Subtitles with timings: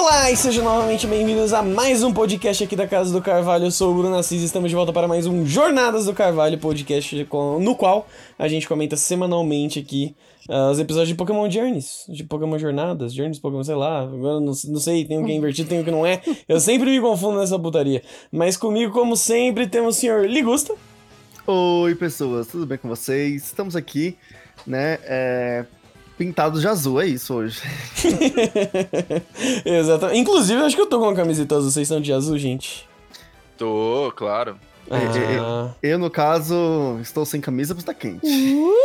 [0.00, 3.64] Olá e sejam novamente bem-vindos a mais um podcast aqui da Casa do Carvalho.
[3.64, 6.56] Eu sou o Bruno Assis e estamos de volta para mais um Jornadas do Carvalho,
[6.56, 7.26] podcast
[7.60, 8.06] no qual
[8.38, 10.14] a gente comenta semanalmente aqui
[10.48, 14.54] ah, os episódios de Pokémon Journeys, de Pokémon Jornadas, Journeys, Pokémon, sei lá, não, não
[14.54, 16.22] sei, tem o que é invertido, tem o que não é.
[16.48, 18.00] Eu sempre me confundo nessa putaria.
[18.30, 20.76] Mas comigo, como sempre, temos o senhor Ligusta.
[21.44, 23.46] Oi, pessoas, tudo bem com vocês?
[23.46, 24.16] Estamos aqui,
[24.64, 25.64] né, é,
[26.18, 27.62] pintados de azul, é isso hoje.
[29.64, 30.18] Exatamente.
[30.18, 31.70] Inclusive, eu acho que eu tô com uma camiseta azul.
[31.70, 32.86] Vocês estão de azul, gente?
[33.56, 34.56] Tô, claro.
[34.90, 35.70] Ah.
[35.82, 38.26] Eu, no caso, estou sem camisa porque está quente.
[38.26, 38.78] Uh!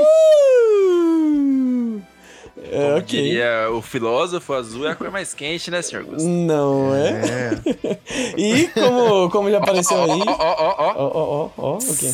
[2.72, 3.22] É, Como ok.
[3.24, 6.28] diria o filósofo, azul é a cor mais quente, né, senhor Gusto?
[6.28, 7.22] Não é?
[7.22, 7.98] É.
[8.38, 10.22] E como, como já apareceu aí.
[10.28, 10.94] ó, ó, ó, ó.
[10.96, 12.12] Ó, ó, ó, ó, o quê?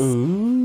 [0.00, 0.57] Uh.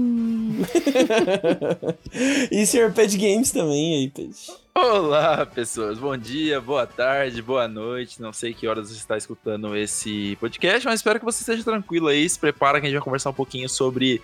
[2.52, 2.92] e Sr.
[2.94, 4.52] Pet Games também aí, Pet.
[4.76, 6.00] Olá, pessoas.
[6.00, 8.22] Bom dia, boa tarde, boa noite.
[8.22, 12.08] Não sei que horas você está escutando esse podcast, mas espero que você esteja tranquilo
[12.08, 12.28] aí.
[12.28, 14.22] Se prepara que a gente vai conversar um pouquinho sobre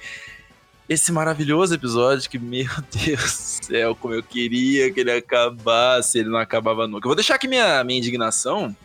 [0.89, 2.67] esse maravilhoso episódio que, meu
[3.05, 7.05] Deus do céu, como eu queria que ele acabasse, ele não acabava nunca.
[7.05, 8.75] Eu vou deixar aqui minha, minha indignação,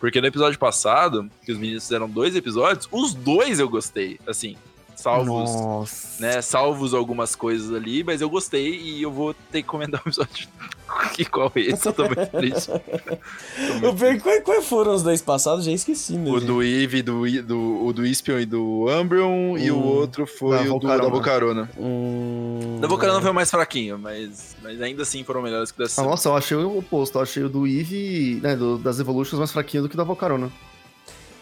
[0.00, 4.56] porque no episódio passado, que os meninos fizeram dois episódios, os dois eu gostei, assim,
[4.96, 6.22] salvos Nossa.
[6.22, 10.08] né, salvos algumas coisas ali, mas eu gostei e eu vou ter que comentar um
[10.08, 10.48] episódio
[11.14, 12.70] que qual é esse, eu tô muito triste.
[13.80, 15.64] Tô O muito quais, quais foram os dois passados?
[15.64, 16.36] Já esqueci mesmo.
[16.36, 19.82] O do Eve, do, do, o do Ispion e do Umbreon, e o Hum.
[19.84, 21.70] outro foi Da o do, da Volcarona.
[21.78, 22.78] Hum...
[22.80, 26.00] Da Volcarona foi o mais fraquinho, mas, mas ainda assim foram melhores que o dessa.
[26.00, 27.18] Ah, nossa, eu achei o oposto.
[27.18, 30.50] Eu achei o do Eevee, né, do- das Evolutions mais fraquinho do que da Volcarona.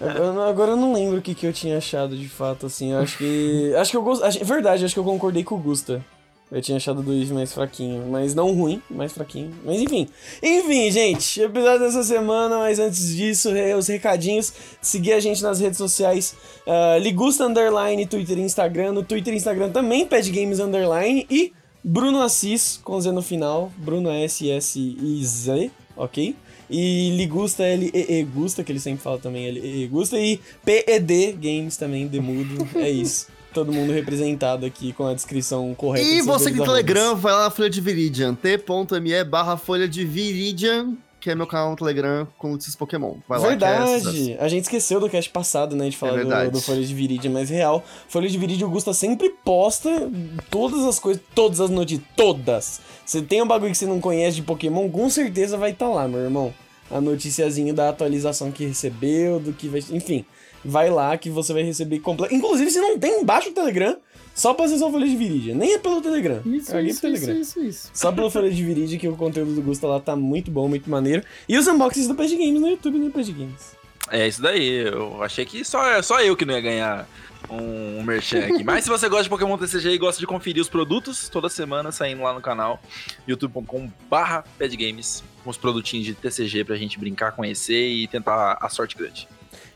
[0.03, 2.93] Eu agora eu não lembro o que, que eu tinha achado de fato, assim.
[2.93, 3.75] Eu acho que.
[3.79, 4.43] acho que eu gostei.
[4.43, 6.05] Verdade, acho que eu concordei com o Gusta.
[6.51, 8.07] Eu tinha achado do Eve mais fraquinho.
[8.11, 9.51] Mas não ruim, mais fraquinho.
[9.65, 10.07] Mas enfim.
[10.43, 11.41] Enfim, gente.
[11.41, 14.53] Episódio dessa semana, mas antes disso, os recadinhos.
[14.83, 16.37] Seguir a gente nas redes sociais.
[16.67, 18.93] Uh, Ligusta Underline, Twitter e Instagram.
[18.93, 21.27] No Twitter e Instagram também, Pad Games Underline.
[21.31, 23.73] E Bruno Assis, com Z no final.
[23.79, 26.37] Bruno S-S-I-Z, ok?
[26.73, 30.19] E Ligusta, L-E-E Gusta, que ele sempre fala também, L-E-E Gusta.
[30.19, 32.67] E P-E-D Games também, Demudo.
[32.75, 33.27] É isso.
[33.53, 36.09] Todo mundo representado aqui com a descrição correta.
[36.09, 40.07] E você que tem Telegram, vai lá na Folha de Viridian, t.me barra Folha de
[40.07, 43.17] Viridian, que é meu canal no Telegram com notícias Pokémon.
[43.29, 44.13] Vai lá é sucesso.
[44.13, 44.37] Verdade.
[44.41, 45.91] A gente esqueceu do cast passado, né?
[45.91, 46.51] De falar do, verdade.
[46.51, 47.85] do Folha de Viridian, mas real.
[48.09, 50.11] Folha de Viridian, o Gusta sempre posta
[50.51, 52.81] todas as coisas, todas as notícias, todas.
[53.05, 56.09] Você tem um bagulho que você não conhece de Pokémon, com certeza vai estar lá,
[56.09, 56.55] meu irmão.
[56.93, 59.83] A noticiazinha da atualização que recebeu, do que vai.
[59.91, 60.25] Enfim,
[60.65, 62.35] vai lá que você vai receber completo.
[62.35, 63.97] Inclusive, se não tem embaixo o Telegram,
[64.35, 65.55] só pra acessar o Folha de Viridian.
[65.55, 66.41] Nem é pelo Telegram.
[66.47, 67.41] Isso, Caguei isso, pro isso, Telegram.
[67.41, 67.91] isso, isso.
[67.93, 70.89] Só pelo Folha de Viridian que o conteúdo do Gusta lá tá muito bom, muito
[70.89, 71.23] maneiro.
[71.49, 73.77] E os unboxings do Pad Games no YouTube, né, Pad Games?
[74.11, 74.87] É isso daí.
[74.87, 77.09] Eu achei que só, só eu que não ia ganhar
[77.49, 78.65] um, um merchan aqui.
[78.65, 81.93] Mas se você gosta de Pokémon TCG e gosta de conferir os produtos, toda semana
[81.93, 82.81] saindo lá no canal
[83.27, 88.97] youtube.com/barra padgames com os produtinhos de TCG pra gente brincar, conhecer e tentar a sorte
[88.97, 89.29] grande.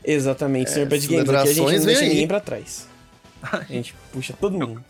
[0.03, 1.29] Exatamente, senhor Pad Games.
[1.29, 2.09] Aqui a gente não deixa vem aí.
[2.09, 2.87] ninguém pra trás.
[3.51, 4.83] A gente puxa todo mundo.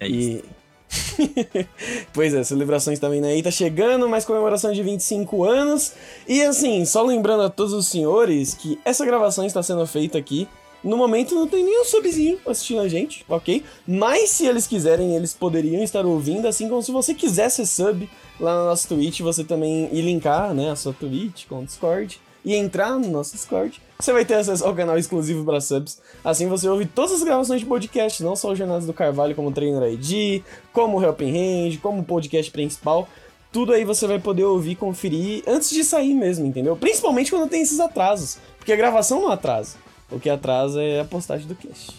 [0.00, 0.42] É isso.
[0.42, 0.64] E.
[2.12, 5.92] pois é, celebrações também aí tá chegando, mais comemoração de 25 anos.
[6.26, 10.48] E assim, só lembrando a todos os senhores que essa gravação está sendo feita aqui.
[10.82, 13.64] No momento não tem nenhum subzinho assistindo a gente, ok?
[13.86, 18.08] Mas se eles quiserem, eles poderiam estar ouvindo, assim como se você quisesse sub
[18.38, 22.20] lá na nossa Twitch, você também ir linkar, né, a sua Twitch com o Discord
[22.44, 23.80] e entrar no nosso Discord.
[23.98, 26.00] Você vai ter acesso ao canal exclusivo para subs.
[26.22, 29.50] Assim você ouve todas as gravações de podcast, não só o Jornadas do Carvalho como
[29.52, 33.08] Trainer ID, como o Helping Range, como o podcast principal.
[33.50, 36.76] Tudo aí você vai poder ouvir e conferir antes de sair mesmo, entendeu?
[36.76, 38.38] Principalmente quando tem esses atrasos.
[38.58, 39.76] Porque a gravação não atrasa.
[40.10, 41.94] O que atrasa é a postagem do cast.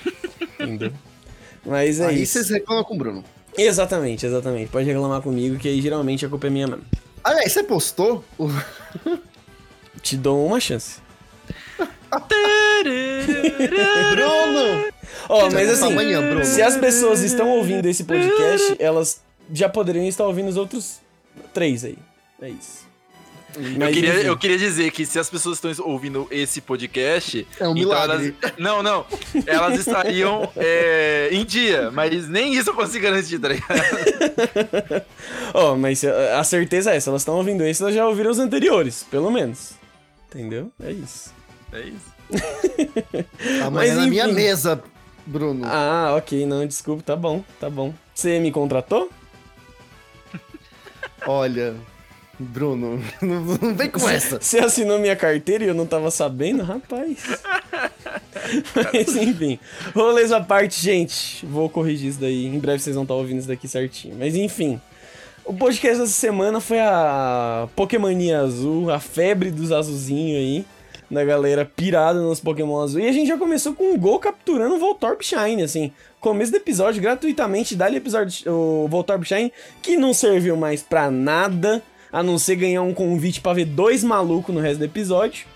[0.58, 0.92] entendeu?
[1.64, 2.32] Mas é Aí isso.
[2.32, 3.24] vocês reclamam com o Bruno.
[3.56, 4.70] Exatamente, exatamente.
[4.70, 6.84] Pode reclamar comigo, que aí geralmente a culpa é minha mesmo.
[7.22, 8.24] Aliás, você postou?
[10.02, 11.00] Te dou uma chance.
[14.10, 14.92] Bruno!
[15.28, 16.44] Ó, mas Essa assim, Bruno.
[16.44, 19.22] se as pessoas estão ouvindo esse podcast, elas
[19.52, 21.00] já poderiam estar ouvindo os outros
[21.52, 21.96] três aí.
[22.40, 22.86] É isso.
[23.56, 24.26] Eu Mas, queria, enfim.
[24.26, 27.46] eu queria dizer que se as pessoas estão ouvindo esse podcast.
[27.60, 28.34] É um então milagre.
[28.42, 29.06] elas- não, não.
[29.46, 33.74] Elas estariam é, em dia, mas nem isso eu consigo garantir, tá ligado?
[35.54, 39.04] Ó, mas a certeza é essa, elas estão ouvindo esse, elas já ouviram os anteriores,
[39.10, 39.72] pelo menos.
[40.28, 40.72] Entendeu?
[40.82, 41.32] É isso.
[41.72, 42.14] É isso.
[43.64, 44.82] Amanhã Mas, na minha mesa,
[45.26, 45.64] Bruno.
[45.64, 47.94] Ah, ok, não, desculpa, tá bom, tá bom.
[48.14, 49.08] Você me contratou?
[51.26, 51.74] Olha,
[52.38, 54.40] Bruno, não, vem com essa.
[54.40, 57.18] Você assinou minha carteira e eu não tava sabendo, rapaz.
[58.74, 59.58] Mas enfim,
[59.94, 61.46] rolês à parte, gente.
[61.46, 62.46] Vou corrigir isso daí.
[62.46, 64.16] Em breve vocês vão estar ouvindo isso daqui certinho.
[64.18, 64.80] Mas enfim.
[65.44, 70.64] O podcast dessa semana foi a Pokémonia Azul, a febre dos azulzinhos aí,
[71.10, 73.00] da galera pirada nos Pokémon Azul.
[73.00, 75.92] E a gente já começou com o Gol capturando o Voltorb Shine, assim.
[76.18, 79.52] Começo do episódio, gratuitamente, dá-lhe episódio, o Voltorb Shine,
[79.82, 81.82] que não serviu mais pra nada,
[82.14, 85.46] a não ser ganhar um convite pra ver dois malucos no resto do episódio.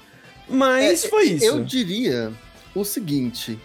[0.48, 1.44] Mas É, foi isso.
[1.44, 2.32] Eu diria
[2.74, 3.56] o seguinte: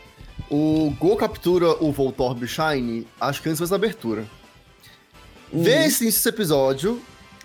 [0.48, 4.26] o Go captura o Voltorb Shine, acho que antes fez a abertura.
[5.52, 5.64] Uhum.
[5.64, 7.02] Vê esse, esse episódio,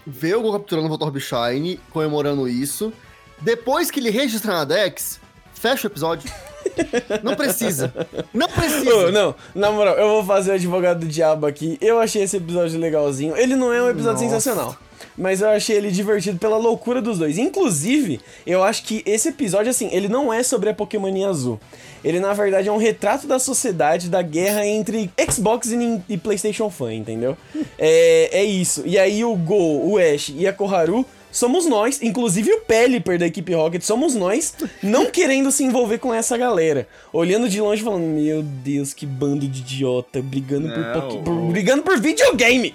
[0.06, 2.93] vê o Go capturando o Voltorb Shine, comemorando isso.
[3.41, 5.19] Depois que ele registra na Dex,
[5.55, 6.31] fecha o episódio.
[7.25, 7.95] Não precisa.
[8.35, 8.95] Não precisa.
[8.95, 11.79] Ô, não, na moral, eu vou fazer o advogado do diabo aqui.
[11.81, 13.35] Eu achei esse episódio legalzinho.
[13.37, 14.39] Ele não é um episódio Nossa.
[14.39, 14.77] sensacional.
[15.17, 17.39] Mas eu achei ele divertido pela loucura dos dois.
[17.39, 21.59] Inclusive, eu acho que esse episódio, assim, ele não é sobre a Pokémonia Azul.
[22.05, 26.71] Ele, na verdade, é um retrato da sociedade, da guerra entre Xbox e, e PlayStation
[26.71, 27.37] Fan, entendeu?
[27.79, 28.83] É, é isso.
[28.85, 33.27] E aí o Go, o Ash e a Koharu somos nós, inclusive o Pelipper da
[33.27, 36.89] equipe Rocket, somos nós, não querendo se envolver com essa galera.
[37.12, 41.49] Olhando de longe falando, meu Deus, que bando de idiota, brigando, por, Não, por- o-
[41.49, 42.75] brigando por videogame!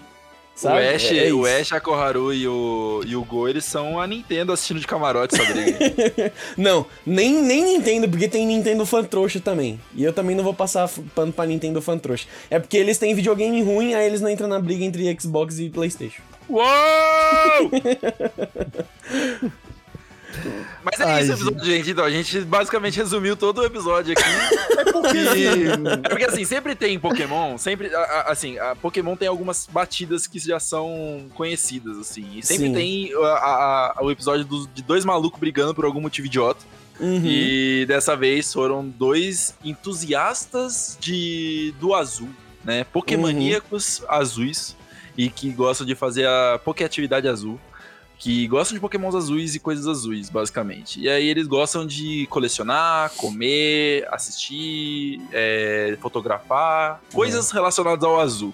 [0.55, 0.85] Sabe?
[0.85, 1.45] O Ash, É- é o.
[1.45, 5.33] Ash, a Koharu e o, e o Go, eles são a Nintendo assistindo de camarote
[5.35, 5.79] essa briga.
[6.55, 9.79] Não, nem, nem Nintendo, porque tem Nintendo fan trouxa também.
[9.95, 12.27] E eu também não vou passar pano pra Nintendo fan trouxa.
[12.51, 15.69] É porque eles têm videogame ruim, aí eles não entram na briga entre Xbox e
[15.69, 16.21] PlayStation.
[16.47, 16.61] Uou!
[20.83, 21.89] Mas é Ai, isso o episódio, gente.
[21.91, 24.23] Então, a gente basicamente resumiu todo o episódio aqui.
[24.73, 25.17] É porque,
[26.05, 30.25] é porque assim, sempre tem Pokémon, sempre, a- a- assim, a Pokémon tem algumas batidas
[30.27, 32.25] que já são conhecidas, assim.
[32.37, 32.73] E sempre Sim.
[32.73, 36.63] tem a- a- a- o episódio dos- de dois malucos brigando por algum motivo idiota.
[36.99, 37.21] Uhum.
[37.25, 42.29] E dessa vez foram dois entusiastas de do azul,
[42.63, 42.83] né?
[42.85, 44.75] Pokémoníacos azuis
[45.17, 47.59] e que gostam de fazer a Pokéatividade azul.
[48.23, 50.97] Que gostam de pokémons azuis e coisas azuis, basicamente.
[50.97, 58.53] E aí eles gostam de colecionar, comer, assistir, é, fotografar, coisas relacionadas ao azul.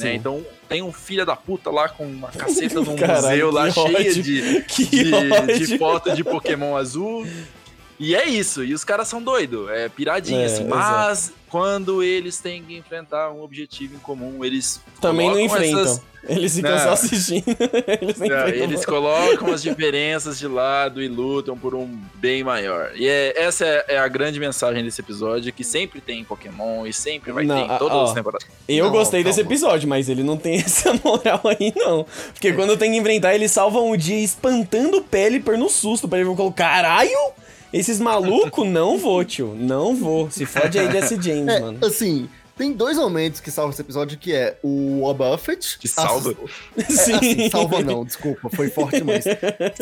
[0.00, 0.16] Né?
[0.16, 3.72] Então tem um filho da puta lá com uma caceta num Caralho, museu lá que
[3.74, 4.22] cheia ódio.
[4.24, 5.58] de, que de, ódio.
[5.66, 7.24] de foto de Pokémon azul.
[7.98, 10.64] E é isso, e os caras são doidos, é piradinha, É, assim.
[10.64, 15.80] Mas quando eles têm que enfrentar um objetivo em comum, eles Também não enfrentam.
[15.82, 16.78] essas- Eles ficam Não.
[16.80, 17.44] só assistindo.
[18.02, 22.90] eles não eles colocam as diferenças de lado e lutam por um bem maior.
[22.96, 26.92] E é, essa é, é a grande mensagem desse episódio, que sempre tem Pokémon e
[26.92, 28.44] sempre vai Não, ter em a- todas ó, as temporadas.
[28.68, 32.04] Eu Não, gostei desse episódio, mas ele não tem essa moral aí, não.
[32.32, 36.08] Porque quando tem que enfrentar, eles salvam o dia espantando o Pelipper no susto.
[36.08, 37.10] Pra ele falar, caralho!
[37.78, 39.54] Esses malucos, não vou, tio.
[39.58, 40.30] Não vou.
[40.30, 41.78] Se fode aí, Jesse James, É, mano.
[41.84, 45.78] assim, tem dois momentos que salvam esse episódio, que é o Buffett.
[45.78, 46.34] Que salva?
[46.76, 49.24] É, assim, salva não, desculpa, foi forte demais.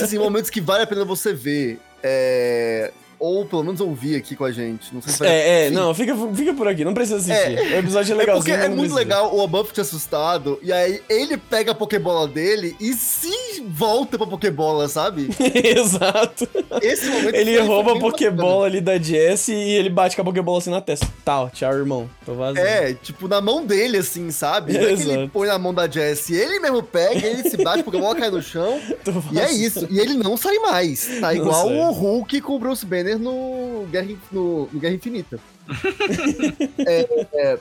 [0.01, 2.93] Assim, momentos que vale a pena você ver, é,
[3.25, 4.95] ou pelo menos ouvir aqui com a gente.
[4.95, 5.29] Não sei se vai...
[5.29, 5.75] É, é, enfim.
[5.77, 7.75] não, fica, fica por aqui, não precisa assistir.
[7.75, 8.35] o episódio é É legalzinho.
[8.45, 9.15] porque é mas não muito precisa.
[9.17, 13.31] legal o Buffett assustado, e aí ele pega a Pokébola dele e se
[13.67, 15.29] volta pra Pokébola, sabe?
[15.65, 16.49] Exato.
[16.83, 20.59] Esse momento Ele rouba a Pokébola ali da Jess e ele bate com a Pokébola
[20.59, 21.07] assim na testa.
[21.25, 22.09] Tal, tchau, irmão.
[22.25, 22.67] Tô vazando.
[22.67, 24.75] É, tipo, na mão dele, assim, sabe?
[24.77, 25.31] É que ele Exato.
[25.33, 28.43] põe na mão da Jessie, ele mesmo pega, ele se bate, a Pokébola cai no
[28.43, 28.81] chão,
[29.33, 29.87] e é isso.
[29.91, 31.07] E ele não sai mais.
[31.21, 35.39] Tá Não igual o Hulk com o Bruce Banner no Guerra, no, no Guerra Infinita.
[36.87, 37.59] É, é,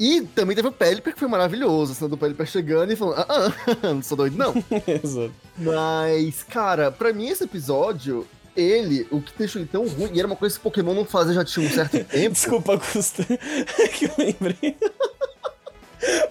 [0.00, 1.92] e também teve o Pelipper, que foi maravilhoso.
[1.92, 4.54] A cena do Pelipper chegando e falando, ah, ah, não sou doido, não.
[4.88, 5.32] Exato.
[5.58, 10.26] Mas, cara, pra mim esse episódio, ele, o que deixou ele tão ruim, e era
[10.26, 12.30] uma coisa que Pokémon não fazia já tinha um certo tempo.
[12.30, 13.24] Desculpa, Custa.
[13.24, 14.76] Que eu lembrei.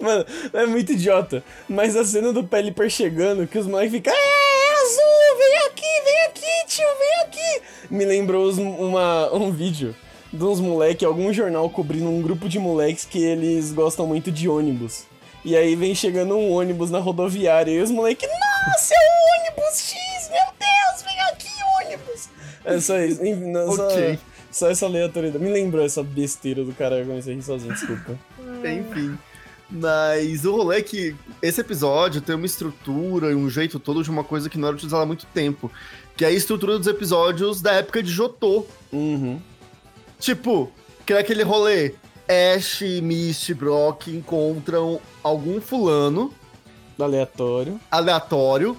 [0.00, 1.44] Mano, é muito idiota.
[1.68, 4.12] Mas a cena do Pelipper chegando, que os moleques ficam.
[4.12, 7.62] É, é azul, vem aqui, vem aqui, tio, vem aqui.
[7.90, 9.94] Me lembrou uma, um vídeo
[10.32, 14.48] de uns moleques, algum jornal cobrindo um grupo de moleques que eles gostam muito de
[14.48, 15.04] ônibus.
[15.44, 19.80] E aí vem chegando um ônibus na rodoviária e os moleques, nossa, é o ônibus
[19.80, 21.48] X, meu Deus, vem aqui,
[21.84, 22.28] ônibus.
[22.64, 23.24] É só isso.
[23.46, 24.18] Não, só- Ok.
[24.52, 25.42] só essa aleatoriedade.
[25.42, 28.16] Me lembrou essa besteira do cara, eu comecei a rir sozinho, desculpa.
[28.38, 29.18] Enfim.
[29.70, 34.10] Mas o rolê é que esse episódio tem uma estrutura e um jeito todo de
[34.10, 35.70] uma coisa que não era utilizada há muito tempo.
[36.16, 38.66] Que é a estrutura dos episódios da época de Jotô.
[38.92, 39.40] Uhum.
[40.18, 40.70] Tipo,
[41.06, 41.94] que é aquele rolê.
[42.28, 46.32] Ash, Misty, Brock encontram algum fulano
[46.96, 47.80] Aleatório.
[47.90, 48.76] aleatório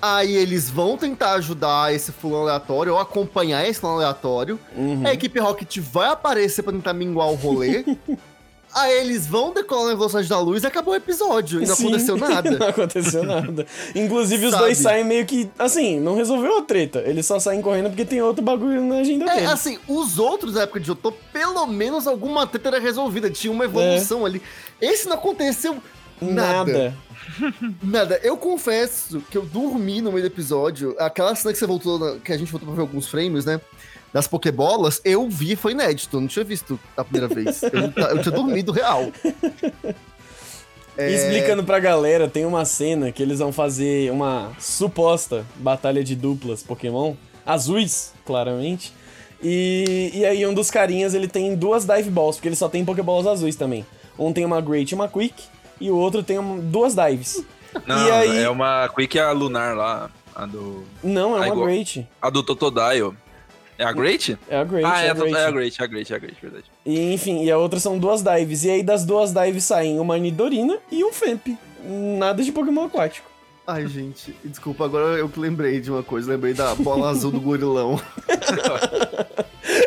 [0.00, 4.60] Aí eles vão tentar ajudar esse fulano aleatório ou acompanhar esse fulano aleatório.
[4.76, 5.06] Uhum.
[5.06, 7.84] A equipe Rocket vai aparecer pra tentar minguar o rolê.
[8.78, 11.62] Aí eles vão decolar na velocidade da luz e acabou o episódio.
[11.62, 11.86] E não Sim.
[11.88, 12.50] aconteceu nada.
[12.58, 13.66] não aconteceu nada.
[13.94, 14.64] Inclusive, os Sabe?
[14.64, 15.48] dois saem meio que.
[15.58, 17.02] Assim, não resolveu a treta.
[17.06, 19.50] Eles só saem correndo porque tem outro bagulho na agenda É, deles.
[19.50, 23.30] assim, os outros da época de Jotô, pelo menos alguma treta era resolvida.
[23.30, 24.42] Tinha uma evolução ali.
[24.80, 25.76] Esse não aconteceu
[26.20, 26.72] nada.
[26.72, 26.96] Nada.
[27.82, 28.20] Nada.
[28.22, 30.94] Eu confesso que eu dormi no meio do episódio.
[30.98, 33.60] Aquela cena que você voltou, na- que a gente voltou pra ver alguns frames, né?
[34.16, 36.16] Das Pokébolas, eu vi, foi inédito.
[36.16, 37.62] Eu não tinha visto a primeira vez.
[37.64, 39.08] Eu, eu tinha dormido real.
[40.96, 46.02] É, E explicando pra galera, tem uma cena que eles vão fazer uma suposta batalha
[46.02, 47.12] de duplas Pokémon,
[47.44, 48.90] azuis, claramente.
[49.42, 52.86] E, e aí um dos carinhas, ele tem duas Dive Balls, porque ele só tem
[52.86, 53.84] Pokéballs azuis também.
[54.18, 55.34] Um tem uma Great e uma Quick,
[55.78, 57.44] e o outro tem um- duas Dives.
[57.86, 60.10] Não, E aí- é uma Quick a Lunar lá.
[60.34, 60.84] A do.
[61.04, 61.66] Não, é Ah, uma igual.
[61.66, 62.08] Great.
[62.22, 63.12] A do Totodile.
[63.78, 64.38] É a Great?
[64.48, 65.36] É a Great, ah, é é a, a to- Great.
[65.36, 66.64] é a Great, é a Great, é a Great, verdade.
[66.84, 68.64] E, enfim, e a outra são duas Dives.
[68.64, 71.48] E aí das duas Dives saem uma Nidorina e um Femp.
[72.18, 73.28] Nada de Pokémon aquático.
[73.66, 76.30] Ai, gente, desculpa, agora eu que lembrei de uma coisa.
[76.30, 78.00] Lembrei da bola azul do gorilão.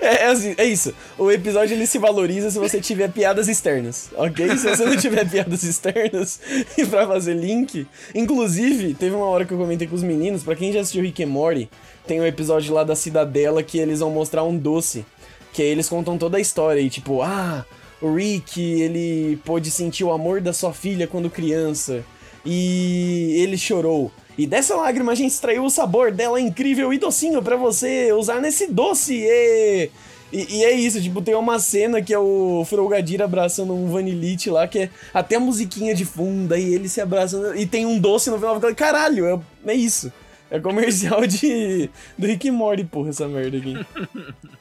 [0.01, 0.93] É, é assim, é isso.
[1.17, 4.57] O episódio ele se valoriza se você tiver piadas externas, ok?
[4.57, 6.39] Se você não tiver piadas externas
[6.77, 7.87] e pra fazer link.
[8.13, 11.23] Inclusive, teve uma hora que eu comentei com os meninos, pra quem já assistiu Rick
[11.23, 11.69] and Morty,
[12.09, 15.05] tem um episódio lá da Cidadela que eles vão mostrar um doce.
[15.53, 17.63] Que aí eles contam toda a história e tipo, ah,
[18.01, 22.03] o Rick, ele pôde sentir o amor da sua filha quando criança.
[22.43, 24.11] E ele chorou.
[24.35, 28.41] E dessa lágrima a gente extraiu o sabor dela incrível e docinho pra você usar
[28.41, 29.13] nesse doce.
[29.13, 29.91] E,
[30.33, 34.49] e, e é isso, tipo, tem uma cena que é o Frogadir abraçando um Vanillite
[34.49, 37.55] lá, que é até musiquinha de funda e ele se abraçando.
[37.55, 38.59] E tem um doce no final.
[38.75, 40.11] Caralho, é, é isso.
[40.51, 43.75] É comercial de do Rick e Morty, porra, essa merda aqui.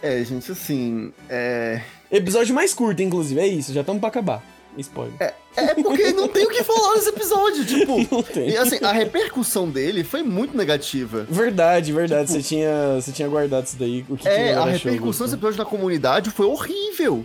[0.00, 1.12] É, gente, assim.
[1.28, 1.82] É.
[2.08, 4.44] Episódio mais curto, inclusive, é isso, já estamos pra acabar.
[4.76, 5.12] Spoiler.
[5.56, 7.98] É porque não tem o que falar nesse episódio, tipo.
[8.14, 8.50] Não tem.
[8.50, 11.26] E assim, a repercussão dele foi muito negativa.
[11.28, 12.30] Verdade, verdade.
[12.30, 14.04] você, tinha, você tinha guardado isso daí.
[14.08, 15.34] O que que É, a a repercussão desse Gusto?
[15.34, 17.24] episódio na comunidade foi horrível.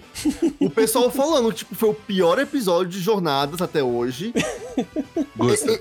[0.59, 4.33] o pessoal falando, tipo, foi o pior episódio de jornadas até hoje.
[5.37, 5.79] Gusta,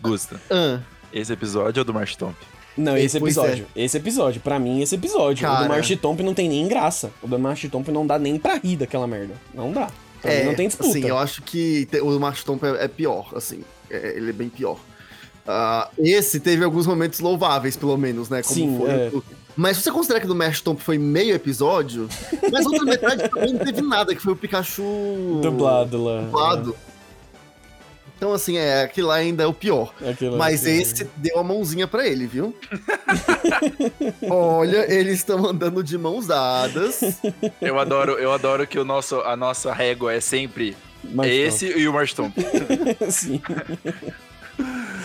[0.00, 0.40] Gusta.
[0.50, 0.80] Ah,
[1.12, 2.34] Esse episódio é o do March Tomp.
[2.76, 3.66] Não, esse Pois episódio.
[3.76, 4.40] Esse episódio.
[4.40, 5.46] Pra mim, esse episódio.
[5.46, 5.64] O Cara.
[5.64, 7.10] do Marchitomp não tem nem graça.
[7.22, 9.34] O do Marchitomp não dá nem pra rir daquela merda.
[9.54, 9.88] Não dá.
[10.22, 10.88] Pra mim é, não tem disputa.
[10.88, 13.60] assim, eu acho que o Mastomp é, é pior, assim.
[13.90, 14.78] É, ele é bem pior.
[15.46, 18.42] Ah, esse teve alguns momentos louváveis, pelo menos, né?
[18.42, 18.90] Como Sim, foi.
[18.90, 19.10] é.
[19.12, 19.22] o-
[19.56, 22.08] Mas se você considerar que do Mastomp foi meio episódio,
[22.50, 26.20] mas a outra metade também não teve nada, que foi o Pikachu Dublado lá.
[26.22, 26.76] dublado.
[28.22, 29.92] Então, assim, é, aquilo lá ainda é o pior.
[30.00, 32.54] É aquilo- Mas aquilo- esse deu a mãozinha pra ele, viu?
[34.30, 37.00] Olha, eles estão andando de mãos dadas.
[37.60, 40.76] Eu adoro, eu adoro que o nosso, a nossa régua é sempre
[41.24, 42.32] esse e o March Tomp.
[43.10, 43.42] Sim,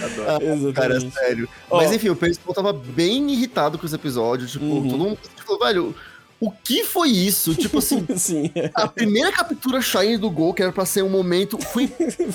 [0.03, 0.45] Adoro.
[0.45, 0.73] exatamente.
[0.73, 1.49] Cara, sério.
[1.71, 1.77] Ó.
[1.77, 4.45] Mas enfim, o pessoal tava bem irritado com esse episódio.
[4.45, 4.89] Tipo, Uhum.
[4.89, 5.95] todo mundo falou, velho,
[6.39, 7.55] o que foi isso?
[7.55, 8.51] Tipo assim, Sim.
[8.73, 11.87] a primeira captura Shine do Gol, que era pra ser um momento, foi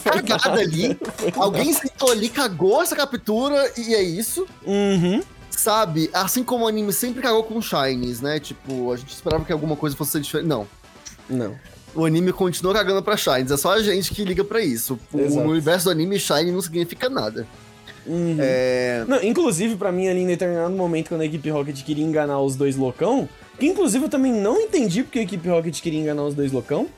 [0.05, 0.99] cagada ali.
[1.37, 4.47] Alguém sentou ali, cagou essa captura e é isso.
[4.67, 5.23] Uhum.
[5.51, 6.11] Sabe?
[6.13, 8.41] Assim como o anime sempre cagou com Shines, né?
[8.41, 10.49] Tipo, a gente esperava que alguma coisa fosse diferente.
[10.49, 10.67] Não.
[11.29, 11.55] Não.
[11.95, 13.51] O anime continua cagando pra Shines.
[13.51, 14.99] É só a gente que liga pra isso.
[15.13, 15.19] O-.
[15.19, 17.47] No universo do anime, Shine não significa nada.
[18.07, 18.37] Uhum.
[18.41, 19.05] É.
[19.07, 22.57] Não, inclusive, pra mim, ali em determinado momento, quando a equipe Rocket queria enganar os
[22.57, 23.29] dois loucão,
[23.63, 26.89] que inclusive eu também não entendi porque a equipe Rocket queria enganar os dois loucão.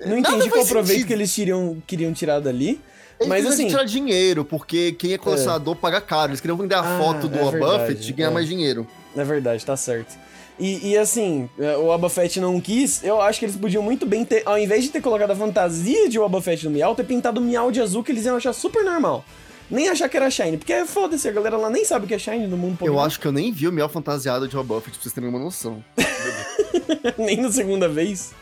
[0.00, 1.06] Não Nada entendi qual proveito sentido.
[1.08, 2.80] que eles tiriam, queriam tirar dali.
[3.20, 3.68] Eles Mas assim.
[3.68, 6.30] tirar dinheiro, porque quem é colecionador paga caro.
[6.30, 8.32] Eles queriam vender a Ah, foto do é verdade, Buffett e ganhar é.
[8.32, 8.86] mais dinheiro.
[9.14, 10.16] É verdade, tá certo.
[10.58, 14.06] E, e assim, é, o Boba Fett não quis, eu acho que eles podiam muito
[14.06, 17.04] bem ter, ao invés de ter colocado a fantasia de Boba Fett no Miau, ter
[17.04, 19.22] pintado o Miau de azul que eles iam achar super normal.
[19.70, 22.18] Nem achar que era Shine, porque foda-se, a galera lá nem sabe o que é
[22.18, 23.00] Shine no mundo Eu Pokémon.
[23.00, 25.82] acho que eu nem vi o Miel fantasiado de Buffett, pra vocês terem uma noção.
[27.18, 28.32] nem na segunda vez.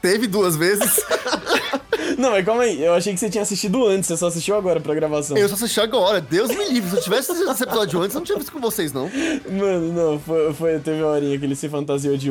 [0.00, 1.00] Teve duas vezes.
[2.18, 4.78] Não, mas calma aí, eu achei que você tinha assistido antes, você só assistiu agora
[4.78, 5.36] pra gravação.
[5.36, 6.20] eu só assisti agora.
[6.20, 6.90] Deus me livre.
[6.90, 9.10] Se eu tivesse assistido esse episódio antes, eu não tinha visto com vocês, não.
[9.50, 12.30] Mano, não, foi, foi- teve uma horinha que ele se fantasiou de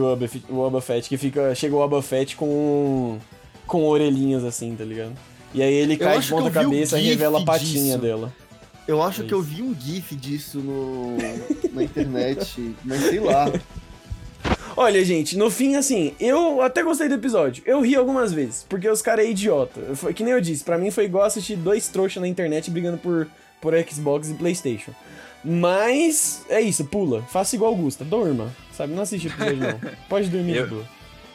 [0.81, 3.17] Fett, que fica, chega o Fett com,
[3.67, 5.13] com orelhinhas assim, tá ligado?
[5.53, 7.97] E aí ele cai de ponta cabeça e gif revela a patinha disso.
[7.99, 8.33] dela.
[8.87, 11.15] Eu acho É que eu vi um GIF disso no,
[11.71, 13.45] na internet, mas sei lá.
[14.75, 17.63] Olha, gente, no fim, assim, eu até gostei do episódio.
[17.65, 19.79] Eu ri algumas vezes, porque os caras é idiota.
[19.95, 22.97] Foi, que nem eu disse, pra mim foi igual assistir dois trouxas na internet brigando
[22.97, 23.27] por,
[23.61, 24.91] por Xbox e Playstation.
[25.45, 27.21] Mas é isso, pula.
[27.23, 28.51] Faça igual Augusta, durma.
[28.75, 29.79] Sabe, não assiste episódio não.
[30.09, 30.85] Pode dormir Eu- de boa.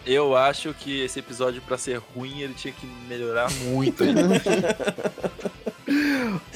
[0.07, 4.03] Eu acho que esse episódio, pra ser ruim, ele tinha que melhorar muito.
[4.05, 4.41] ainda.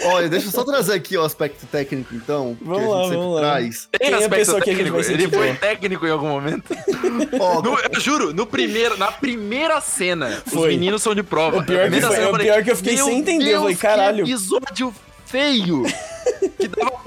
[0.04, 2.54] Olha, deixa eu só trazer aqui o aspecto técnico, então.
[2.56, 3.40] que Vamos a gente lá, sempre vamos lá.
[3.40, 3.88] traz.
[3.90, 5.00] Tem Quem é aspecto gente técnico?
[5.00, 6.74] Ele foi técnico em algum momento.
[7.40, 10.68] Ó, No- eu juro, no primeiro, na primeira cena, os Foi.
[10.70, 11.58] meninos são de prova.
[11.58, 13.18] O pior que primeira foi- cena, eu o falei, pior que eu fiquei "Meu sem
[13.18, 14.94] entender, eu falei, Deus, caralho." Que episódio
[15.26, 15.82] feio!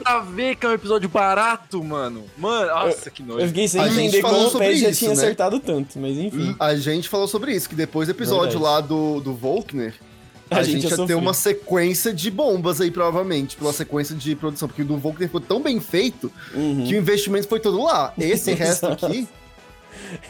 [0.06, 2.24] pra ver que é um episódio barato, mano.
[2.38, 3.40] Mano, nossa, que nojo.
[3.42, 5.18] Eu fiquei sem A gente entender falou como o sobre Pet já isso, tinha né?
[5.18, 6.56] acertado tanto, mas enfim.
[6.60, 8.64] a gente falou sobre isso, que depois do episódio Verdade.
[8.64, 9.96] lá do, do Volkner,
[10.52, 14.36] a, A gente, gente ia ter uma sequência de bombas aí, provavelmente, pela sequência de
[14.36, 16.86] produção, porque o do Volkner ficou tão bem feito Uhum.
[16.88, 18.14] que o investimento foi todo lá.
[18.20, 19.28] Esse resto aqui,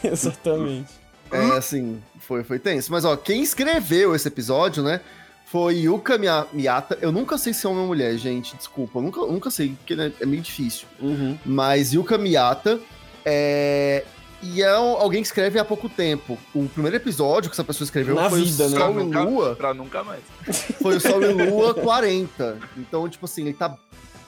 [0.02, 0.88] Exatamente.
[1.30, 2.90] é assim, foi, foi tenso.
[2.90, 5.00] Mas ó, quem escreveu esse episódio, né?
[5.56, 6.98] Foi Yuka Mia- Miyata.
[7.00, 8.54] Eu nunca sei se é homem ou mulher, gente.
[8.54, 10.86] Desculpa, eu nunca, nunca sei, porque né, é meio difícil.
[11.00, 11.38] Uhum.
[11.46, 12.78] Mas Yuka Miyata
[13.24, 14.04] é.
[14.42, 16.36] E é alguém que escreve há pouco tempo.
[16.54, 18.76] O primeiro episódio que essa pessoa escreveu Na foi vida, o né?
[18.78, 19.56] Sol Pra e nunca, Lua.
[19.56, 20.20] pra nunca mais.
[20.82, 22.58] Foi o Sol e Lua 40.
[22.76, 23.74] Então, tipo assim, ele tá,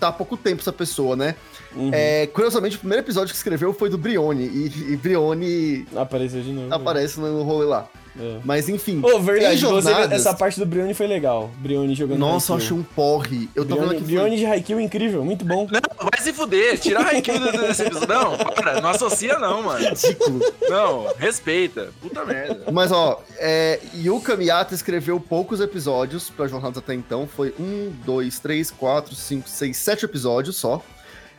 [0.00, 1.34] tá há pouco tempo essa pessoa, né?
[1.76, 1.90] Uhum.
[1.92, 4.44] É, curiosamente, o primeiro episódio que escreveu foi do Brione.
[4.46, 6.72] E, e Brione Apareceu de novo.
[6.74, 7.86] aparece no rolê lá.
[8.20, 8.38] É.
[8.44, 9.00] Mas enfim.
[9.02, 11.50] Ô, verdade, em você- jornadas- essa parte do Brione foi legal.
[11.58, 13.48] Brione jogando Nossa, eu achei um porre.
[13.54, 14.04] Eu tô Brione, vendo aqui.
[14.12, 15.68] Brione de Haikyuu incrível, muito bom.
[15.70, 16.78] Não, vai se fuder.
[16.78, 18.08] Tira a Haikyuu desse episódio.
[18.08, 18.80] Não, para.
[18.80, 19.86] Não associa não, mano.
[19.88, 20.40] ridículo.
[20.68, 21.90] Não, respeita.
[22.00, 22.70] Puta merda.
[22.72, 27.26] Mas ó, é, Yuka Miyata escreveu poucos episódios pra Jornadas até então.
[27.26, 30.82] Foi um, dois, três, quatro, cinco, seis, sete episódios só.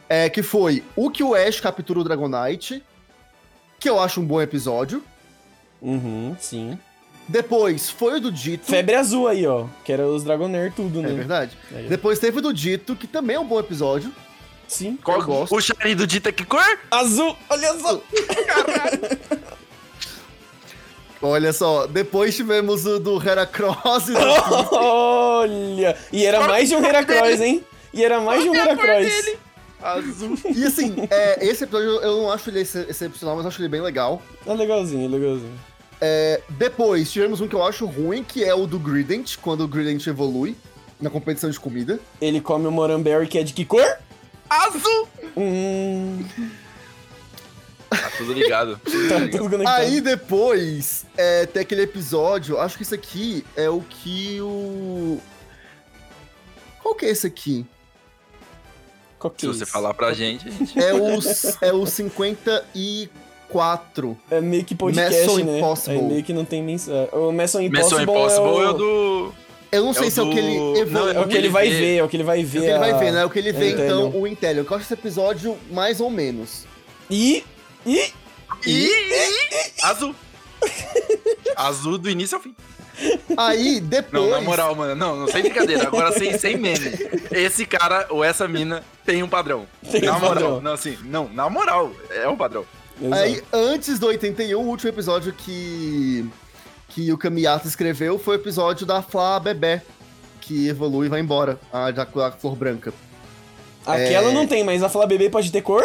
[0.07, 2.81] É, que foi o que o Ash captura o Dragonite,
[3.79, 5.03] que eu acho um bom episódio.
[5.81, 6.77] Uhum, sim.
[7.27, 8.65] Depois foi o do Dito.
[8.65, 9.65] Febre azul aí, ó.
[9.85, 11.13] Que era os Dragonair tudo, É né?
[11.13, 11.55] verdade.
[11.73, 11.89] Aí, ó.
[11.89, 14.11] Depois teve o do Dito, que também é um bom episódio.
[14.67, 14.97] Sim.
[15.03, 15.55] Qual, gosto.
[15.55, 16.63] O Shari do Dita que cor?
[16.91, 18.01] Azul, olha só.
[21.21, 24.19] Olha só, depois tivemos o do Heracross e do
[24.73, 25.97] Olha.
[26.13, 27.61] E era mais de um Heracross, hein?
[27.93, 29.35] E era mais de um Heracross.
[29.81, 30.37] Azul.
[30.55, 33.67] E assim, é, esse episódio eu não acho ele ex- excepcional, mas eu acho ele
[33.67, 34.21] bem legal.
[34.45, 35.59] É legalzinho, é legalzinho.
[36.01, 39.67] É, depois tivemos um que eu acho ruim, que é o do Grident, quando o
[39.67, 40.55] Grident evolui
[40.99, 41.99] na competição de comida.
[42.21, 43.97] Ele come o Moranberry, que é de que cor?
[44.49, 45.07] Azul.
[45.37, 46.25] Hum.
[47.89, 48.79] Tá tudo ligado.
[49.09, 49.67] Tá tudo.
[49.67, 55.19] Aí depois é, tem aquele episódio, acho que esse aqui é o que o.
[56.81, 57.65] Qual que é esse aqui?
[59.17, 59.71] Qual que Se é você isso?
[59.71, 60.79] falar pra gente, a gente.
[60.79, 61.19] É o,
[61.61, 63.09] é o 54.
[64.29, 65.57] É meio que podcast, Mission né?
[65.57, 65.97] Impossible.
[65.99, 67.09] Aí meio que não tem mensagem.
[67.13, 68.69] O Mission Impossible, Mission Impossible é, é o...
[68.69, 69.33] o do.
[69.71, 71.13] Eu não É sei o se é o que ele do- evolui.
[71.13, 72.57] Não, É o que ele vai ver, é o que ele vai É ver.
[72.59, 73.21] o que ele vai a- ver, né?
[73.21, 74.63] É o que ele vê, então, o Intellion.
[74.63, 76.65] Que eu acho esse episódio mais ou menos.
[77.09, 77.43] E.
[77.85, 78.11] E.
[78.65, 78.91] E.
[79.83, 80.15] Azul.
[81.55, 82.55] Azul do início ao fim.
[83.37, 84.23] Aí, depois...
[84.23, 84.93] Não, na moral, mano.
[84.95, 85.87] Não, não sem brincadeira.
[85.87, 86.91] Agora sem, sem meme.
[87.31, 89.65] Esse cara ou essa mina tem um padrão.
[89.89, 90.33] Tem na um moral.
[90.33, 90.61] padrão.
[90.61, 92.65] Não, assim, não, na moral, é um padrão.
[93.01, 93.21] Exato.
[93.21, 96.29] Aí, antes do 81, o último episódio que,
[96.89, 99.81] que o Kamiata escreveu foi o episódio da Flá Bebé,
[100.41, 102.93] que evolui e vai embora, a da a flor branca.
[103.85, 105.83] Aquela é- não tem, mas a Flá Bebê pode ter cor?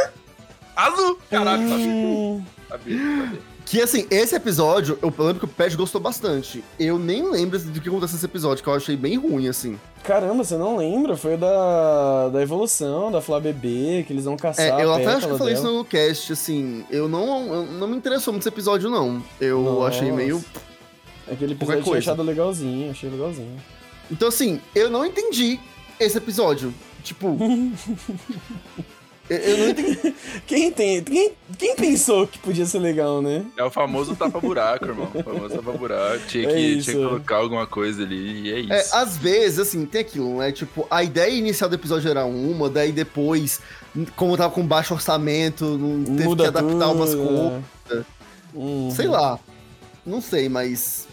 [0.76, 1.18] Azul!
[1.30, 1.86] Caralho, sabia.
[1.86, 3.53] Hum, Sabia, sabia.
[3.64, 6.62] Que, assim, esse episódio, eu lembro que o Pet gostou bastante.
[6.78, 9.78] Eu nem lembro do que aconteceu nesse episódio, que eu achei bem ruim, assim.
[10.02, 11.16] Caramba, você não lembra?
[11.16, 15.26] Foi da, da evolução, da Flá Bebê, que eles vão caçar É, eu até acho
[15.26, 15.66] que eu falei dela.
[15.66, 19.22] isso no cast, assim, eu não, eu não me interessou muito esse episódio, não.
[19.40, 19.96] Eu Nossa.
[19.96, 20.44] achei meio...
[21.26, 23.56] Aquele episódio eu tinha achado legalzinho, achei legalzinho.
[24.10, 25.58] Então, assim, eu não entendi
[25.98, 26.74] esse episódio.
[27.02, 27.38] Tipo...
[29.28, 30.14] eu, eu não entendi.
[30.46, 31.02] Quem tem.
[31.02, 33.44] Quem, quem pensou que podia ser legal, né?
[33.56, 35.10] É o famoso tapa-buraco, irmão.
[35.14, 36.26] O famoso tapa-buraco.
[36.26, 38.72] Tinha, É que, tinha que colocar alguma coisa ali e é isso.
[38.94, 40.52] É, às vezes, assim, tem aquilo, né?
[40.52, 43.60] Tipo, a ideia inicial do episódio era uma, daí depois,
[44.14, 48.06] como tava com baixo orçamento, não teve Muda que adaptar umas tudo, coisas.
[48.52, 48.90] Uhum.
[48.90, 49.38] Sei lá.
[50.04, 51.08] Não sei, mas.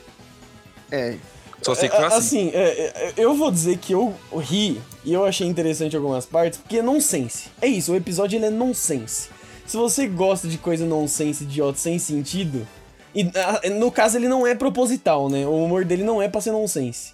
[0.92, 1.16] É.
[1.62, 2.18] Só sei que foi É, assim.
[2.50, 2.62] Assim, é,
[2.96, 6.82] é, eu vou dizer que eu ri e eu achei interessante algumas partes, porque é
[6.82, 7.50] nonsense.
[7.62, 9.30] É isso, o episódio ele é nonsense.
[9.66, 12.68] Se você gosta de coisa nonsense, idiota, sem sentido,
[13.16, 15.46] e ah, no caso ele não é proposital, né?
[15.46, 17.14] O humor dele não é pra ser nonsense.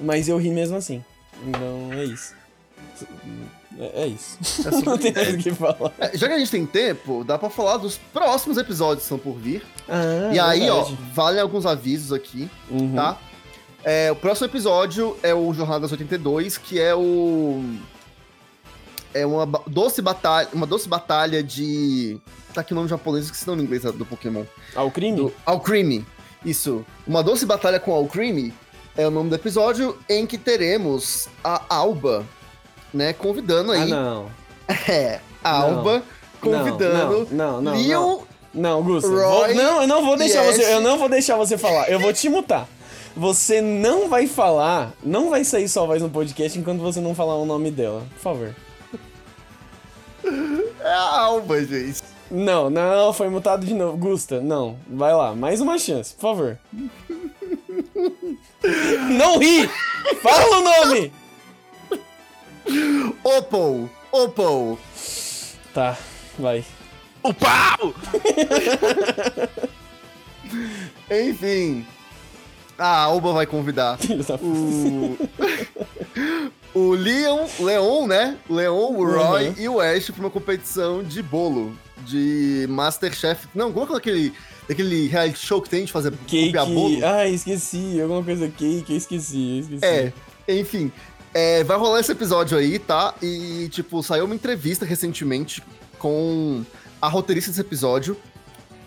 [0.00, 1.02] Mas eu ri mesmo assim.
[1.46, 2.34] Então é isso.
[3.78, 4.38] É, é isso.
[4.40, 5.92] É sobre- não tem mais o que falar.
[5.98, 9.18] É, Já que a gente tem tempo, dá pra falar dos próximos episódios que estão
[9.18, 9.62] por vir.
[9.88, 12.94] Ah, e aí, ó, valem alguns avisos aqui, Uhum.
[12.94, 13.18] tá?
[13.84, 17.62] É, o próximo episódio é o Jornadas 82, que é o.
[19.12, 22.18] é uma doce batalha, uma doce batalha de.
[22.54, 24.44] Tá aqui o nome japonês, esqueci o nome em inglês do Pokémon.
[24.74, 25.16] Ao crime?
[25.16, 26.06] Do Alcremie.
[26.44, 26.84] Isso.
[27.06, 28.54] Uma doce batalha com Alcremie
[28.96, 32.24] é o nome do episódio em que teremos a Alba,
[32.92, 33.90] né, convidando Ah, aí.
[33.90, 34.26] não.
[34.88, 35.76] É, a Não.
[35.78, 36.02] Alba
[36.40, 37.62] convidando Não, não, não.
[37.62, 37.82] não.
[37.82, 38.18] Leon
[38.54, 38.80] Não.
[38.82, 40.72] Roy vou- não, eu não vou deixar você.
[40.72, 41.90] Eu não vou deixar você falar.
[41.90, 42.66] Eu vou te mutar.
[43.16, 47.36] Você não vai falar, não vai sair sua voz no podcast enquanto você não falar
[47.36, 48.04] o nome dela.
[48.14, 48.54] Por favor.
[50.80, 52.02] É a Alba, gente.
[52.30, 53.96] Não, não, foi mutado de novo.
[53.96, 54.76] Gusta, não.
[54.88, 56.58] Vai lá, mais uma chance, por favor.
[59.10, 59.68] Não ri!
[60.22, 61.12] Fala o nome!
[63.22, 64.78] Opal, Opal.
[65.72, 65.96] Tá,
[66.38, 66.64] vai.
[67.22, 67.94] O pau!
[71.10, 71.86] Enfim.
[72.78, 73.98] A Alba vai convidar
[74.42, 75.16] o.
[76.74, 78.36] o Leon, Leon, né?
[78.50, 79.54] Leon, o Roy Uhum.
[79.58, 81.74] e o Ash pra uma competição de bolo.
[82.06, 83.46] De Masterchef.
[83.54, 84.32] Não, como é que é aquele,
[84.68, 86.46] aquele reality show que tem de fazer Cake.
[86.46, 86.98] copiar bolo?
[87.06, 87.98] Ai, esqueci.
[88.00, 89.84] Alguma coisa cake, eu esqueci, eu esqueci.
[89.86, 90.12] É,
[90.48, 90.92] enfim.
[91.32, 93.14] é, vai rolar esse episódio aí, tá?
[93.22, 95.62] E, tipo, saiu uma entrevista recentemente
[95.98, 96.62] com
[97.00, 98.16] a roteirista desse episódio.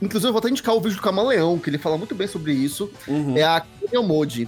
[0.01, 2.53] Inclusive, eu vou até indicar o vídeo do Camaleão, que ele fala muito bem sobre
[2.53, 2.89] isso.
[3.07, 3.38] Uhum.
[3.38, 4.47] É a Kenya Modi.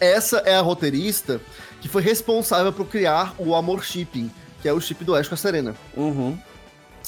[0.00, 1.40] Essa é a roteirista
[1.80, 4.30] que foi responsável por criar o Amor Shipping,
[4.62, 5.74] que é o chip do Ash com a Serena.
[5.96, 6.38] Uhum.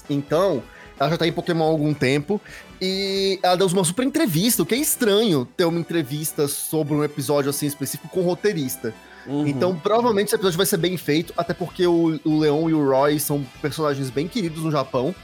[0.08, 0.62] Então,
[0.98, 2.40] ela já tá em Pokémon há algum tempo.
[2.80, 7.02] E ela deu uma super entrevista, o que é estranho ter uma entrevista sobre um
[7.02, 8.94] episódio assim específico com um roteirista.
[9.26, 9.46] Uhum.
[9.46, 12.88] Então, provavelmente esse episódio vai ser bem feito, até porque o, o Leon e o
[12.88, 15.14] Roy são personagens bem queridos no Japão.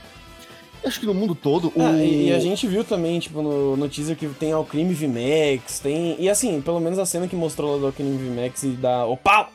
[0.84, 1.72] Acho que no mundo todo.
[1.78, 1.96] Ah, o...
[1.96, 6.16] e, e a gente viu também, tipo, no, no teaser que tem Alcrime VMAX, tem...
[6.18, 9.06] E assim, pelo menos a cena que mostrou lá do Alcrime VMAX e da...
[9.06, 9.50] O pau!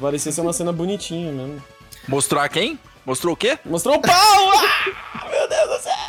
[0.00, 1.62] Parecia ser uma cena bonitinha mesmo.
[2.06, 2.78] Mostrou a quem?
[3.04, 3.58] Mostrou o quê?
[3.64, 4.12] Mostrou o pau!
[4.14, 5.28] Ah!
[5.30, 6.04] Meu Deus do céu!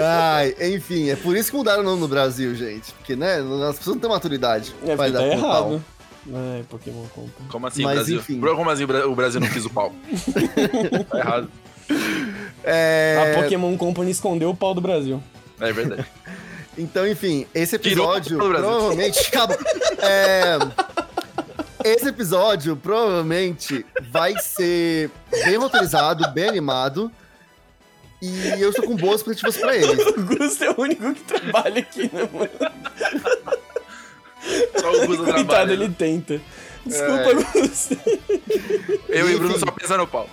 [0.00, 2.92] Ai, enfim, é por isso que mudaram o nome no Brasil, gente.
[2.92, 4.74] Porque, né, as pessoas não têm maturidade.
[4.84, 5.68] É, Vai porque tá dar pro pau.
[5.70, 5.84] errado.
[6.34, 7.48] Ai, Pokémon Company.
[7.50, 8.18] Como assim Mas, o Brasil?
[8.18, 8.40] enfim.
[8.40, 9.92] Como assim o Brasil não quis o pau?
[11.10, 11.50] tá errado.
[12.64, 13.32] É...
[13.36, 15.22] A Pokémon Company escondeu o pau do Brasil.
[15.60, 16.04] É verdade.
[16.80, 18.68] Então, enfim, esse Tirou episódio do Brasil.
[18.68, 19.18] provavelmente.
[19.34, 19.58] Acabou.
[19.98, 20.58] É,
[21.84, 25.10] Esse episódio provavelmente vai ser
[25.44, 27.10] bem roteirizado, bem animado.
[28.22, 30.00] E eu estou com boas expectativas pra ele.
[30.14, 32.50] O Gusto é o único que trabalha aqui, né, mano?
[34.80, 35.72] Só o Gusto Coitado, trabalha.
[35.72, 36.40] ele tenta.
[36.86, 37.60] Desculpa, É.
[37.60, 37.98] Gusto.
[39.08, 40.30] Eu e o Bruno só pensando no pau.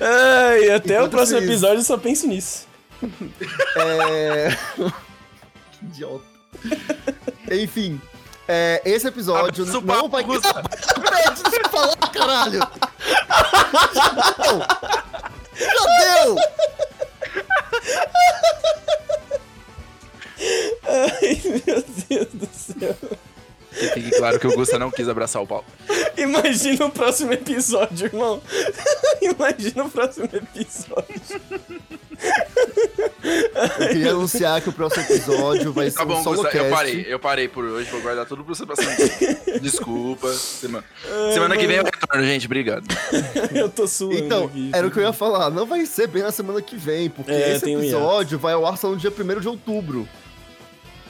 [0.00, 2.66] Ai, até o Enquanto próximo isso- episódio eu só penso nisso.
[3.76, 4.48] É...
[5.72, 6.24] que idiota.
[7.50, 8.00] Enfim,
[8.46, 10.24] é, esse episódio Abraço, não vai.
[10.24, 12.60] Pede, deixa eu falar, caralho!
[15.58, 16.36] Já deu!
[20.86, 22.96] Ai, meu Deus do céu.
[23.70, 25.64] Que fique claro que o Gusta não quis abraçar o pau.
[26.16, 28.42] Imagina o próximo episódio, irmão.
[29.40, 31.40] Imagina o próximo episódio.
[33.80, 37.06] Eu queria anunciar que o próximo episódio vai ser Tá bom, um solo eu parei.
[37.08, 38.94] Eu parei por hoje, vou guardar tudo pra você passar.
[39.60, 40.30] Desculpa.
[40.32, 40.84] Semana,
[41.32, 42.44] semana que vem eu retorno, gente.
[42.46, 42.84] Obrigado.
[43.54, 44.70] Eu tô suando Então, aqui.
[44.74, 45.50] era o que eu ia falar.
[45.50, 48.52] Não vai ser bem na semana que vem, porque É, esse tem um episódio vai
[48.52, 50.06] ao ar só no dia 1 de outubro.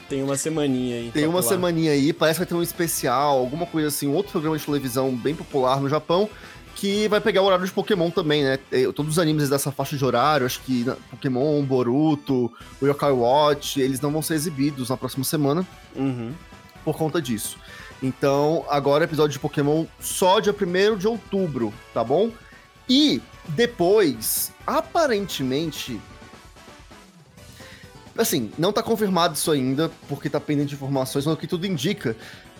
[0.07, 1.11] Tem uma semaninha aí.
[1.11, 4.13] Tem pra uma semaninha aí, parece que vai ter um especial, alguma coisa assim, um
[4.13, 6.29] outro programa de televisão bem popular no Japão,
[6.81, 8.57] que vai pegar o horário de Pokémon também, né?
[8.71, 13.11] Eh, Todos os animes dessa faixa de horário, acho que na- Pokémon, Boruto, o Yokai
[13.11, 15.63] Watch, eles não vão ser exibidos na próxima semana
[15.95, 16.33] Uhum.
[16.83, 17.57] por conta disso.
[18.01, 22.31] Então, agora episódio de Pokémon só dia 1 de outubro, tá bom?
[22.89, 26.01] E depois, aparentemente.
[28.17, 31.67] Assim, não tá confirmado isso ainda, porque tá pendente de informações, mas o que tudo
[31.67, 32.15] indica.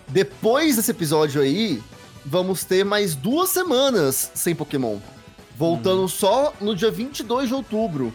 [0.07, 1.81] Depois desse episódio aí,
[2.25, 4.97] vamos ter mais duas semanas sem Pokémon.
[5.57, 8.13] Voltando só no dia 22 de outubro,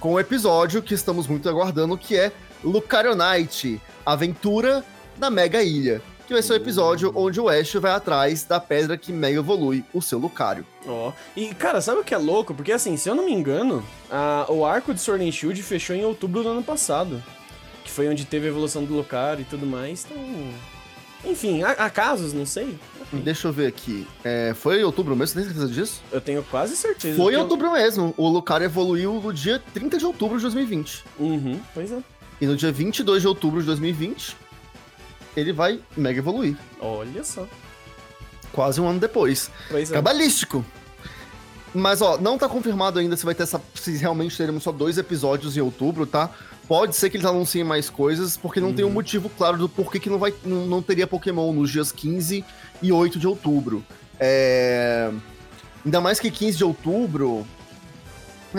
[0.00, 2.32] com o episódio que estamos muito aguardando, que é
[2.64, 4.84] Lucario Knight, Aventura
[5.18, 6.00] na Mega Ilha.
[6.26, 9.84] Que vai ser o episódio onde o Ash vai atrás da pedra que mega evolui
[9.94, 10.66] o seu Lucario.
[10.84, 11.12] Ó.
[11.36, 12.52] E, cara, sabe o que é louco?
[12.52, 15.94] Porque, assim, se eu não me engano, a- o arco de Sword and Shield fechou
[15.94, 17.22] em outubro do ano passado.
[17.84, 20.04] Que foi onde teve a evolução do Lucario e tudo mais.
[20.10, 20.20] Então.
[21.26, 22.78] Enfim, há, há casos, não sei.
[23.12, 24.06] Deixa eu ver aqui.
[24.24, 25.28] É, foi em outubro mesmo?
[25.28, 26.02] Você tem certeza disso?
[26.10, 27.16] Eu tenho quase certeza.
[27.16, 28.14] Foi em outubro mesmo.
[28.16, 31.04] O Lucario evoluiu no dia 30 de outubro de 2020.
[31.18, 31.98] Uhum, pois é.
[32.40, 34.36] E no dia 22 de outubro de 2020,
[35.36, 36.56] ele vai mega evoluir.
[36.80, 37.46] Olha só.
[38.52, 39.50] Quase um ano depois.
[39.68, 39.94] Pois é.
[39.94, 40.64] Cabalístico.
[41.74, 43.60] Mas, ó, não tá confirmado ainda se vai ter essa.
[43.74, 46.30] Se realmente teremos só dois episódios em outubro, tá?
[46.68, 50.00] Pode ser que eles anunciem mais coisas, porque não tem um motivo claro do porquê
[50.00, 52.44] que não, vai, não, não teria Pokémon nos dias 15
[52.82, 53.84] e 8 de outubro.
[54.18, 55.10] É.
[55.84, 57.46] Ainda mais que 15 de outubro.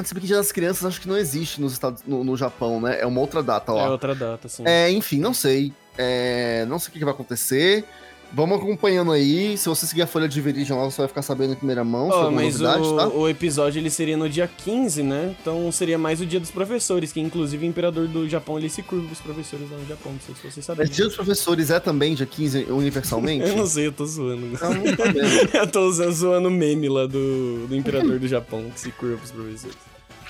[0.06, 3.02] Sabe que Dia das Crianças acho que não existe nos Estados, no, no Japão, né?
[3.02, 3.86] É uma outra data lá.
[3.86, 4.63] É outra data, sim.
[4.65, 5.74] É, enfim, não sei.
[5.98, 7.84] É, não sei o que vai acontecer.
[8.33, 9.57] Vamos acompanhando aí.
[9.57, 12.11] Se você seguir a folha de Viridian lá, você vai ficar sabendo em primeira mão.
[12.11, 13.07] Alguma mas novidade, o, tá?
[13.07, 15.35] o episódio ele seria no dia 15, né?
[15.41, 18.83] Então seria mais o dia dos professores, que inclusive o imperador do Japão ele se
[18.83, 20.85] curva os professores lá no Japão, não sei se vocês sabem.
[20.85, 23.47] Mas Dia dos Professores é também dia 15 universalmente?
[23.47, 24.45] Eu não sei, eu tô zoando.
[24.45, 24.67] Não tá
[25.59, 29.17] eu tô usando, zoando o meme lá do, do imperador do Japão, que se curva
[29.17, 29.77] pros professores.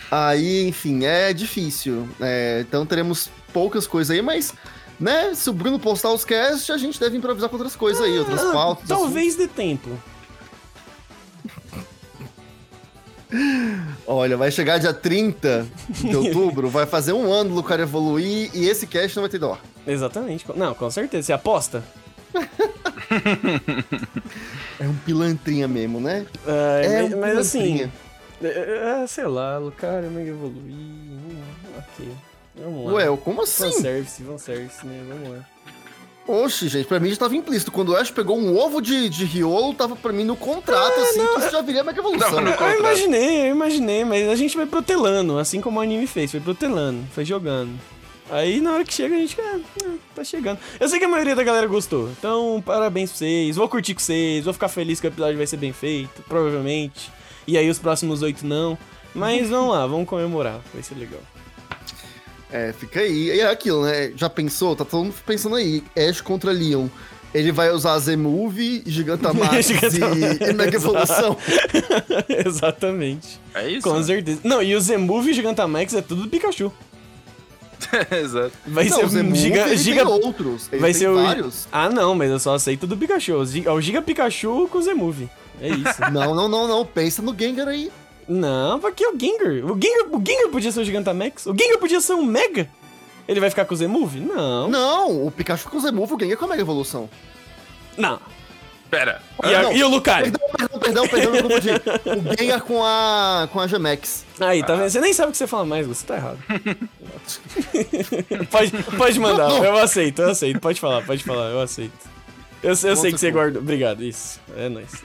[0.10, 2.08] Aí, enfim, é difícil.
[2.22, 4.54] É, então teremos poucas coisas aí, mas,
[5.00, 8.18] né, se o Bruno postar os casts, a gente deve improvisar com outras coisas aí,
[8.18, 8.88] outras Ah, pautas.
[8.88, 9.90] Talvez dê tempo.
[14.08, 18.68] Olha, vai chegar dia 30 de outubro, vai fazer um ano do Lucario evoluir e
[18.68, 19.58] esse cast não vai ter dó.
[19.86, 20.46] Exatamente.
[20.56, 21.28] Não, com certeza.
[21.28, 21.84] Você aposta?
[24.80, 26.26] É um pilantrinha mesmo, né?
[26.46, 27.92] Ah, É mas, um mas assim, pilantrinha.
[28.44, 30.62] é, é, sei lá, Lucario Mega Evoluir.
[30.74, 31.42] hum,
[31.78, 32.08] Ok.
[32.58, 32.94] Vamos lá.
[32.94, 33.72] Ué, como assim?
[33.72, 35.04] Fanservice, fanservice, né?
[35.08, 35.46] Vamos lá.
[36.28, 37.72] Oxe, gente, pra mim já tava implícito.
[37.72, 41.26] Quando o Ash pegou um ovo de, de riolo, tava pra mim no contrato, assim,
[41.26, 42.42] que isso já viria Mega Evolução.
[42.42, 42.52] Não, não.
[42.52, 46.42] Eu imaginei, eu imaginei, mas a gente vai protelando, assim como o anime fez, foi
[46.42, 47.72] protelando, foi jogando.
[48.30, 50.60] Aí na hora que chega a gente, ah, ah, tá chegando.
[50.78, 54.02] Eu sei que a maioria da galera gostou, então parabéns pra vocês, vou curtir com
[54.02, 57.10] vocês, vou ficar feliz que o episódio vai ser bem feito, provavelmente.
[57.48, 58.78] E aí os próximos oito não.
[59.16, 61.22] Mas vamos lá, vamos comemorar, vai ser legal.
[62.52, 63.28] É, fica aí.
[63.28, 64.12] E é aquilo, né?
[64.16, 64.76] Já pensou?
[64.76, 65.84] Tá todo mundo pensando aí.
[65.98, 66.88] Ash contra Leon.
[67.34, 71.38] Ele vai usar Z-Move, Gigantamax Gigantamax, e, Mega Evolução.
[72.46, 73.40] Exatamente.
[73.54, 73.82] É isso?
[73.88, 74.04] Com né?
[74.04, 74.40] certeza.
[74.44, 76.72] Não, e o Zemove e o Gigantamax é tudo do Pikachu.
[78.12, 78.54] Exato.
[78.66, 80.06] Vai Não, ser o Z-Move, giga, ele giga...
[80.06, 80.68] tem outros.
[80.72, 81.68] Ele vai tem ser o- vários.
[81.72, 83.34] Ah, não, mas eu só aceito do Pikachu.
[83.34, 85.30] O É o Giga Pikachu com o Zemove.
[85.62, 86.02] É isso.
[86.12, 86.86] Não, não, não, não.
[86.86, 87.92] Pensa no Gengar aí.
[88.28, 89.48] Não, porque é o Gengar.
[89.72, 91.46] O Gengar, o Gengar podia ser o Gigantamax.
[91.46, 92.70] O Gengar podia ser um Mega.
[93.28, 94.20] Ele vai ficar com o Zemove?
[94.20, 94.68] Não.
[94.70, 97.10] Não, o Pikachu com o Z-Move, o Gengar com a Mega Evolução.
[97.98, 98.20] Não.
[98.90, 99.22] Pera.
[99.44, 99.74] E, a- não.
[99.74, 100.32] e o Lucario?
[100.32, 101.70] Perdão, perdão, perdão, confundi.
[101.72, 104.26] O Gengar com a, com a Gemex.
[104.40, 104.90] Aí, tá vendo?
[104.90, 105.86] Você nem sabe o que você fala mais.
[105.86, 106.38] Você tá errado.
[108.50, 109.66] pode, pode mandar, Não.
[109.66, 110.60] eu aceito, eu aceito.
[110.62, 111.92] Pode falar, pode falar, eu aceito.
[112.64, 113.62] Eu, eu sei que você guardou.
[113.62, 114.40] Obrigado, isso.
[114.56, 114.90] É nóis.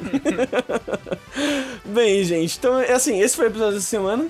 [1.84, 4.28] Bem, gente, então, é assim, esse foi o episódio dessa semana.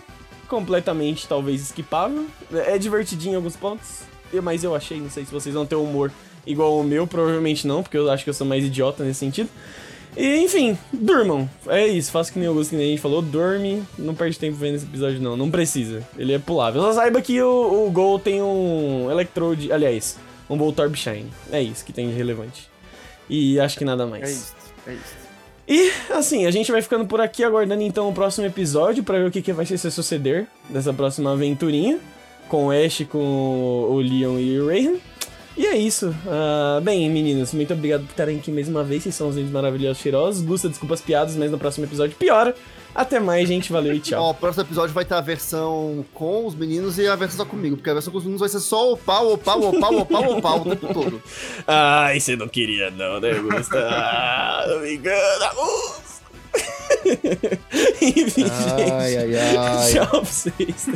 [0.48, 2.26] Completamente, talvez, esquipável.
[2.52, 4.00] É divertidinho em alguns pontos.
[4.42, 6.10] Mas eu achei, não sei se vocês vão ter humor
[6.46, 9.48] igual o meu, provavelmente não, porque eu acho que eu sou mais idiota nesse sentido.
[10.16, 11.48] E, enfim, durmam.
[11.66, 14.38] É isso, faça que nem o Augusto, que nem a gente falou, dorme, não perde
[14.38, 16.06] tempo vendo esse episódio não, não precisa.
[16.16, 16.82] Ele é pulável.
[16.82, 21.30] Só saiba que o, o Gol tem um Electrode, aliás, um Voltorb Shine.
[21.50, 22.68] É isso que tem de relevante.
[23.28, 24.22] E acho que nada mais.
[24.22, 24.54] É isso,
[24.86, 25.21] é isso.
[25.72, 29.28] E, assim, a gente vai ficando por aqui aguardando então o próximo episódio pra ver
[29.28, 31.98] o que, que vai se suceder dessa próxima aventurinha
[32.46, 34.96] com o Ash, com o Leon e o Rayhan.
[35.56, 36.14] E é isso.
[36.26, 39.04] Ah, bem, meninos, muito obrigado por estarem aqui mais uma vez.
[39.04, 40.44] Vocês são os lindos maravilhosos cheirosos.
[40.44, 42.54] Gusta, desculpa as piadas, mas no próximo episódio piora.
[42.94, 43.72] Até mais, gente.
[43.72, 44.22] Valeu e tchau.
[44.22, 47.44] Ó, o próximo episódio vai ter a versão com os meninos e a versão só
[47.44, 49.80] comigo, porque a versão com os meninos vai ser só o pau, o pau, o
[49.80, 51.22] pau, o pau, o pau o tempo todo.
[51.66, 53.78] Ai, você não queria não, né, Gusta?
[53.92, 55.50] Ah, não me engana.
[58.00, 58.50] Enfim, gente.
[58.92, 59.92] Ai, ai, ai.
[59.92, 60.86] Tchau pra vocês.